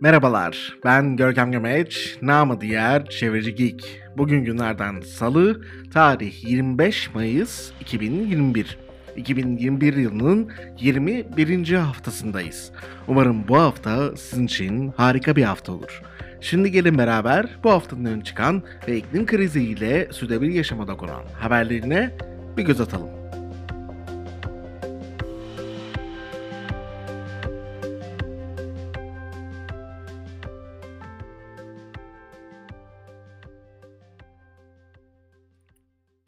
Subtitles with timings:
[0.00, 4.00] Merhabalar, ben Görkem Gömeç, namı diğer Çevreci Geek.
[4.16, 5.60] Bugün günlerden salı,
[5.92, 8.78] tarih 25 Mayıs 2021.
[9.16, 11.72] 2021 yılının 21.
[11.72, 12.72] haftasındayız.
[13.08, 16.02] Umarım bu hafta sizin için harika bir hafta olur.
[16.40, 22.10] Şimdi gelin beraber bu haftanın ön çıkan ve iklim kriziyle sürdürülebilir yaşama dokunan haberlerine
[22.56, 23.25] bir göz atalım.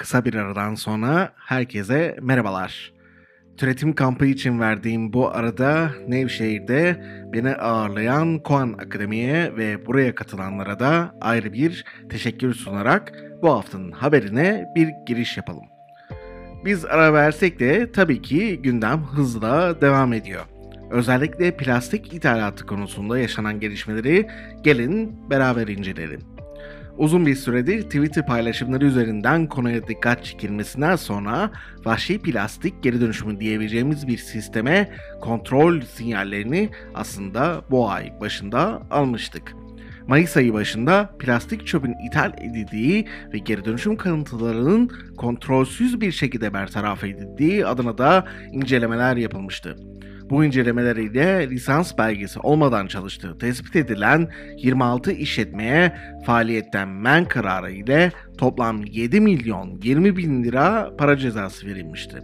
[0.09, 2.93] Kısa bir aradan sonra herkese merhabalar.
[3.57, 11.15] Türetim kampı için verdiğim bu arada Nevşehir'de beni ağırlayan Koan Akademi'ye ve buraya katılanlara da
[11.21, 13.13] ayrı bir teşekkür sunarak
[13.43, 15.65] bu haftanın haberine bir giriş yapalım.
[16.65, 20.43] Biz ara versek de tabii ki gündem hızla devam ediyor.
[20.91, 24.29] Özellikle plastik ithalatı konusunda yaşanan gelişmeleri
[24.63, 26.38] gelin beraber inceleyelim.
[26.99, 31.51] Uzun bir süredir Twitter paylaşımları üzerinden konuya dikkat çekilmesinden sonra
[31.85, 39.55] vahşi plastik geri dönüşümü diyebileceğimiz bir sisteme kontrol sinyallerini aslında bu ay başında almıştık.
[40.07, 47.05] Mayıs ayı başında plastik çöpün ithal edildiği ve geri dönüşüm kanıtlarının kontrolsüz bir şekilde bertaraf
[47.05, 49.77] edildiği adına da incelemeler yapılmıştı.
[50.31, 58.85] Bu incelemeleriyle lisans belgesi olmadan çalıştığı tespit edilen 26 işletmeye faaliyetten men kararı ile toplam
[58.85, 62.19] 7 milyon 20 bin lira para cezası verilmişti.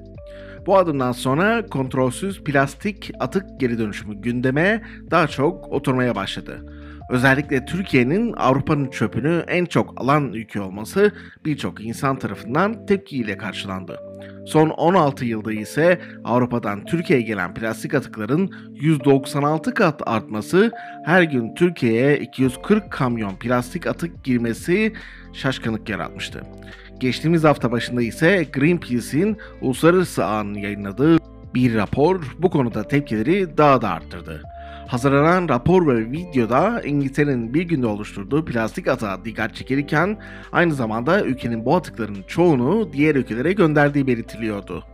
[0.66, 6.73] Bu adımdan sonra kontrolsüz plastik atık geri dönüşümü gündeme daha çok oturmaya başladı.
[7.08, 11.12] Özellikle Türkiye'nin Avrupa'nın çöpünü en çok alan ülke olması
[11.44, 13.98] birçok insan tarafından tepkiyle karşılandı.
[14.46, 20.72] Son 16 yılda ise Avrupa'dan Türkiye'ye gelen plastik atıkların 196 kat artması,
[21.04, 24.92] her gün Türkiye'ye 240 kamyon plastik atık girmesi
[25.32, 26.42] şaşkınlık yaratmıştı.
[26.98, 31.18] Geçtiğimiz hafta başında ise Greenpeace'in uluslararası ağının yayınladığı
[31.54, 34.42] bir rapor bu konuda tepkileri daha da arttırdı.
[34.86, 40.18] Hazırlanan rapor ve videoda İngiltere'nin bir günde oluşturduğu plastik atağa dikkat çekilirken
[40.52, 44.84] aynı zamanda ülkenin bu atıkların çoğunu diğer ülkelere gönderdiği belirtiliyordu.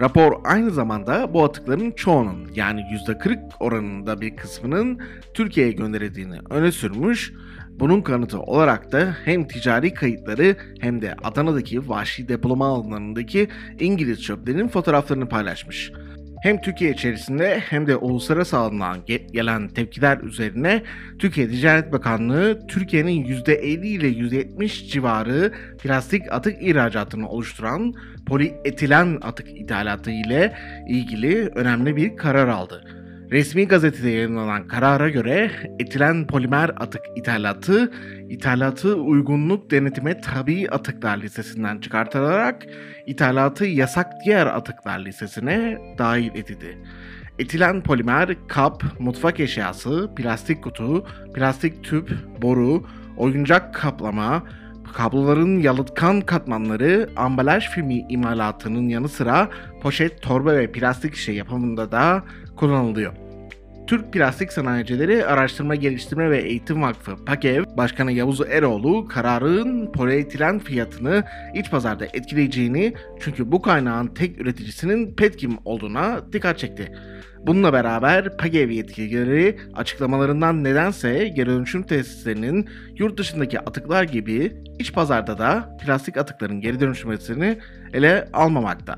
[0.00, 5.00] Rapor aynı zamanda bu atıkların çoğunun yani %40 oranında bir kısmının
[5.34, 7.32] Türkiye'ye gönderildiğini öne sürmüş.
[7.70, 13.48] Bunun kanıtı olarak da hem ticari kayıtları hem de Adana'daki vahşi depolama alanlarındaki
[13.80, 15.92] İngiliz çöplerinin fotoğraflarını paylaşmış
[16.44, 18.98] hem Türkiye içerisinde hem de uluslararası alandan
[19.32, 20.82] gelen tepkiler üzerine
[21.18, 27.94] Türkiye Ticaret Bakanlığı Türkiye'nin %50 ile %70 civarı plastik atık ihracatını oluşturan
[28.26, 30.56] polietilen atık ithalatı ile
[30.88, 33.03] ilgili önemli bir karar aldı.
[33.30, 37.92] Resmi gazetede yayınlanan karara göre etilen polimer atık ithalatı,
[38.28, 42.62] ithalatı uygunluk denetime tabi atıklar listesinden çıkartılarak
[43.06, 46.78] ithalatı yasak diğer atıklar listesine dahil edildi.
[47.38, 52.10] Etilen polimer, kap, mutfak eşyası, plastik kutu, plastik tüp,
[52.42, 52.84] boru,
[53.16, 54.42] oyuncak kaplama,
[54.92, 59.48] kabloların yalıtkan katmanları, ambalaj filmi imalatının yanı sıra
[59.82, 62.24] poşet, torba ve plastik şişe yapımında da
[62.56, 63.12] kullanılıyor.
[63.86, 71.24] Türk Plastik Sanayicileri Araştırma Geliştirme ve Eğitim Vakfı PAKEV Başkanı Yavuz Eroğlu kararın polietilen fiyatını
[71.54, 76.92] iç pazarda etkileyeceğini çünkü bu kaynağın tek üreticisinin Petkim olduğuna dikkat çekti.
[77.46, 85.38] Bununla beraber PAGEV yetkilileri açıklamalarından nedense geri dönüşüm tesislerinin yurt dışındaki atıklar gibi iç pazarda
[85.38, 87.58] da plastik atıkların geri dönüşmesini
[87.92, 88.96] ele almamakta.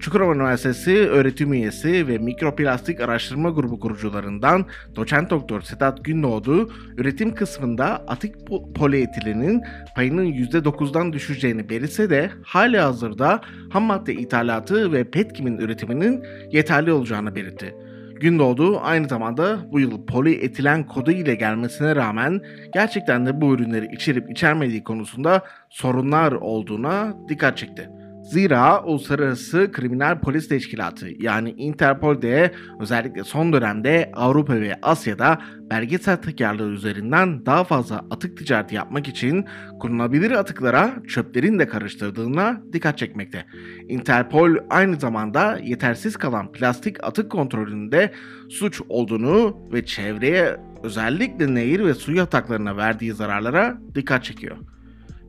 [0.00, 4.66] Çukurova Üniversitesi öğretim üyesi ve mikroplastik araştırma grubu kurucularından
[4.96, 8.36] doçent doktor Sedat Gündoğdu, üretim kısmında atık
[8.74, 9.62] polietilenin
[9.96, 13.40] payının %9'dan düşeceğini belirse de hali hazırda
[13.70, 17.74] ham madde ithalatı ve petkim'in üretiminin yeterli olacağını belirtti.
[18.20, 22.40] Gündoğdu aynı zamanda bu yıl polietilen kodu ile gelmesine rağmen
[22.74, 27.90] gerçekten de bu ürünleri içerip içermediği konusunda sorunlar olduğuna dikkat çekti.
[28.30, 35.38] Zira Uluslararası Kriminal Polis Teşkilatı yani Interpol'de özellikle son dönemde Avrupa ve Asya'da
[35.70, 39.44] belge sahtekarlığı üzerinden daha fazla atık ticareti yapmak için
[39.80, 43.46] kullanılabilir atıklara çöplerin de karıştırdığına dikkat çekmekte.
[43.88, 48.12] Interpol aynı zamanda yetersiz kalan plastik atık kontrolünde
[48.48, 54.56] suç olduğunu ve çevreye özellikle nehir ve su yataklarına verdiği zararlara dikkat çekiyor.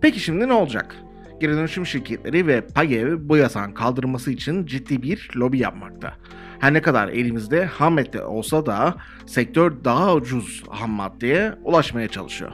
[0.01, 0.95] Peki şimdi ne olacak?
[1.41, 6.13] Geri dönüşüm şirketleri ve PAGEV bu yasağın kaldırılması için ciddi bir lobi yapmakta.
[6.59, 8.95] Her ne kadar elimizde ham madde olsa da
[9.25, 12.51] sektör daha ucuz ham maddeye ulaşmaya çalışıyor.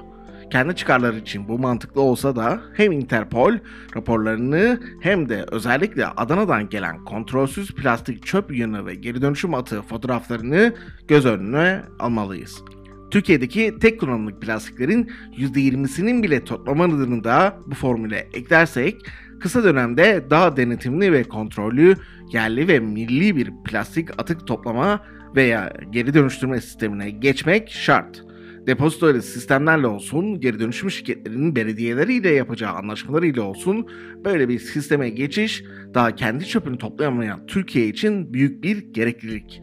[0.52, 3.54] Kendi çıkarları için bu mantıklı olsa da hem Interpol
[3.96, 10.74] raporlarını hem de özellikle Adana'dan gelen kontrolsüz plastik çöp yığını ve geri dönüşüm atığı fotoğraflarını
[11.08, 12.64] göz önüne almalıyız.
[13.12, 19.02] Türkiye'deki tek kullanımlık plastiklerin %20'sinin bile toplamadığını da bu formüle eklersek
[19.40, 21.96] kısa dönemde daha denetimli ve kontrollü
[22.34, 25.04] yerli ve milli bir plastik atık toplama
[25.36, 28.24] veya geri dönüştürme sistemine geçmek şart.
[28.68, 33.88] Depozito sistemlerle olsun, geri dönüşüm şirketlerinin belediyeleriyle yapacağı anlaşmalarıyla olsun
[34.26, 35.64] böyle bir sisteme geçiş
[35.94, 39.62] daha kendi çöpünü toplayamayan Türkiye için büyük bir gereklilik.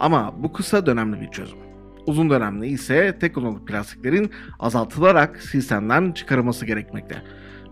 [0.00, 1.73] Ama bu kısa dönemli bir çözüm.
[2.06, 7.22] Uzun dönemli ise tek kullanımlık plastiklerin azaltılarak sistemden çıkarılması gerekmekte.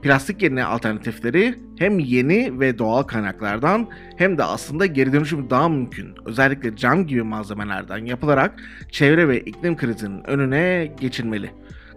[0.03, 6.15] Plastik yerine alternatifleri hem yeni ve doğal kaynaklardan hem de aslında geri dönüşüm daha mümkün.
[6.25, 11.51] Özellikle cam gibi malzemelerden yapılarak çevre ve iklim krizinin önüne geçilmeli.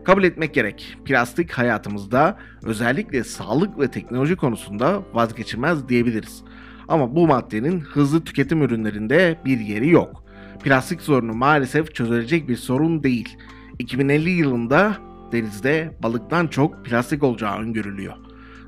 [0.04, 0.98] Kabul etmek gerek.
[1.06, 6.44] Plastik hayatımızda özellikle sağlık ve teknoloji konusunda vazgeçilmez diyebiliriz.
[6.88, 10.25] Ama bu maddenin hızlı tüketim ürünlerinde bir yeri yok.
[10.64, 13.38] Plastik sorunu maalesef çözülecek bir sorun değil.
[13.80, 14.98] 2050 yılında
[15.32, 18.14] denizde balıktan çok plastik olacağı öngörülüyor.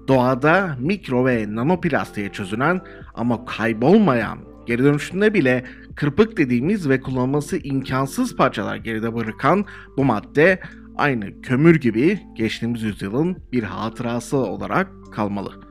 [0.08, 2.82] Doğada mikro ve nanoplastiğe çözünen
[3.14, 9.66] ama kaybolmayan, geri dönüşünde bile kırpık dediğimiz ve kullanılması imkansız parçalar geride bırakan
[9.98, 10.60] bu madde
[10.96, 15.68] aynı kömür gibi geçtiğimiz yüzyılın bir hatırası olarak kalmalı.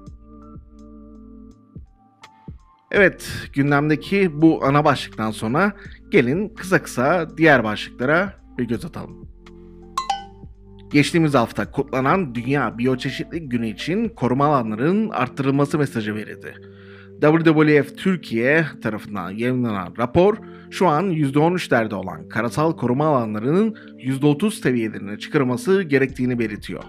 [2.90, 5.72] Evet, gündemdeki bu ana başlıktan sonra
[6.10, 9.28] gelin kısa kısa diğer başlıklara bir göz atalım.
[10.90, 16.54] Geçtiğimiz hafta kutlanan Dünya Biyoçeşitlilik Günü için koruma alanlarının arttırılması mesajı verildi.
[17.20, 20.36] WWF Türkiye tarafından yayınlanan rapor
[20.70, 26.82] şu an %13'lerde olan karasal koruma alanlarının %30 seviyelerine çıkarılması gerektiğini belirtiyor.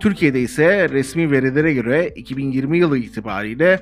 [0.00, 3.80] Türkiye'de ise resmi verilere göre 2020 yılı itibariyle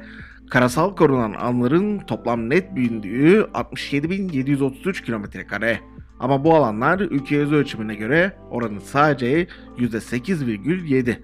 [0.51, 5.77] karasal korunan alanların toplam net büyüklüğü 67.733 km2
[6.21, 9.47] ama bu alanlar ülke yüz ölçümüne göre oranı sadece
[9.79, 11.17] %8,7.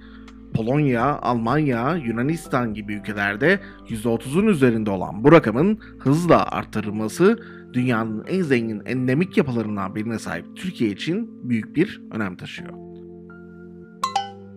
[0.54, 7.42] Polonya, Almanya, Yunanistan gibi ülkelerde %30'un üzerinde olan bu rakamın hızla artırılması
[7.72, 12.91] dünyanın en zengin endemik yapılarından birine sahip Türkiye için büyük bir önem taşıyor.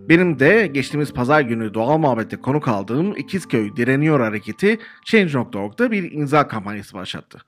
[0.08, 6.48] Benim de geçtiğimiz pazar günü doğal muhabbette konuk aldığım İkizköy Direniyor Hareketi Change.org'da bir imza
[6.48, 7.38] kampanyası başlattı.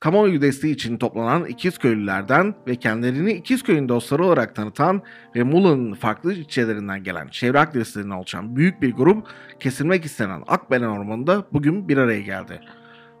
[0.00, 5.02] Kamuoyu desteği için toplanan İkizköylülerden ve kendilerini İkizköy'ün dostları olarak tanıtan
[5.36, 9.26] ve Muğla'nın farklı ilçelerinden gelen çevre aktivistlerinden oluşan büyük bir grup
[9.60, 12.60] kesilmek istenen Akbelen Ormanı'nda bugün bir araya geldi.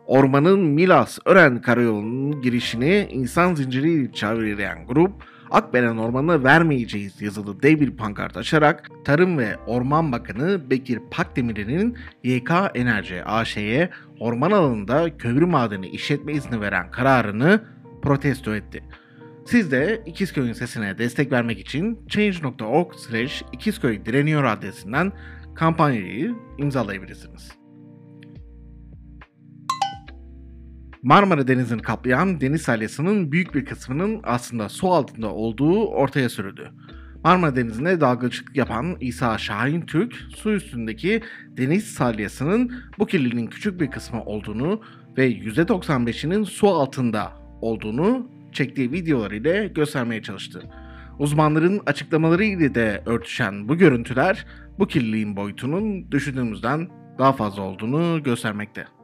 [0.06, 5.12] Ormanın Milas-Ören karayolunun girişini insan zinciriyle çevreleyen grup
[5.50, 12.50] Akbelen Ormanı'na vermeyeceğiz yazılı dev bir pankart açarak Tarım ve Orman Bakanı Bekir Pakdemir'in YK
[12.74, 13.90] Enerji AŞ'ye
[14.20, 17.60] orman alanında kömür madeni işletme izni veren kararını
[18.02, 18.84] protesto etti.
[19.46, 25.12] Siz de İkizköy'ün sesine destek vermek için change.org slash İkizköy direniyor adresinden
[25.54, 27.58] kampanyayı imzalayabilirsiniz.
[31.02, 36.70] Marmara Denizi'ni kaplayan deniz salyasının büyük bir kısmının aslında su altında olduğu ortaya sürüldü.
[37.24, 41.22] Marmara Denizi'nde dalgıçlık yapan İsa Şahin Türk, su üstündeki
[41.56, 44.82] deniz salyasının bu kirliliğin küçük bir kısmı olduğunu
[45.16, 50.62] ve %95'inin su altında olduğunu çektiği videolar ile göstermeye çalıştı.
[51.18, 54.46] Uzmanların açıklamaları ile de örtüşen bu görüntüler
[54.78, 58.97] bu kirliliğin boyutunun düşündüğümüzden daha fazla olduğunu göstermekte.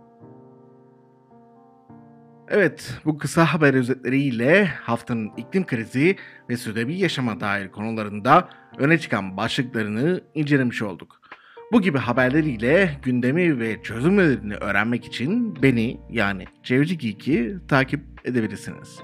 [2.57, 6.17] Evet, bu kısa haber özetleriyle haftanın iklim krizi
[6.51, 11.21] ve sürdürülebilir yaşama dair konularında öne çıkan başlıklarını incelemiş olduk.
[11.73, 18.99] Bu gibi haberleriyle gündemi ve çözümlerini öğrenmek için beni yani Çevreci Geek'i takip edebilirsiniz.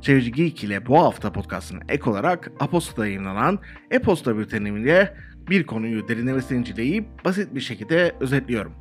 [0.00, 3.58] Çevreci Geek ile bu hafta podcastına ek olarak Aposta'da yayınlanan
[3.90, 5.16] e-posta bültenimle
[5.50, 8.74] bir konuyu derinlemesine inceleyip basit bir şekilde özetliyorum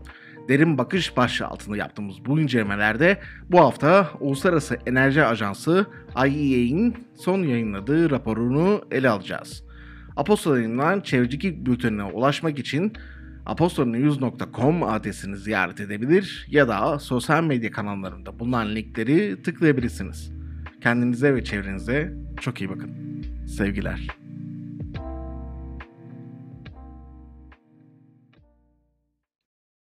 [0.50, 3.18] derin bakış başlığı altında yaptığımız bu incelemelerde
[3.52, 5.86] bu hafta Uluslararası Enerji Ajansı
[6.26, 9.64] IEA'nin son yayınladığı raporunu ele alacağız.
[10.16, 12.94] Apostol yayınlanan çevreci bültenine ulaşmak için
[13.46, 20.32] apostolnews.com adresini ziyaret edebilir ya da sosyal medya kanallarında bulunan linkleri tıklayabilirsiniz.
[20.82, 22.92] Kendinize ve çevrenize çok iyi bakın.
[23.48, 24.27] Sevgiler.